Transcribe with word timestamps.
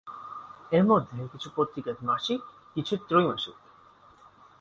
এরমধ্যে 0.71 1.17
কিছু 1.31 1.47
পত্রিকা 1.55 1.91
মাসিক, 2.01 2.39
কিছু 2.75 2.93
ত্রৈমাসিক। 3.07 3.57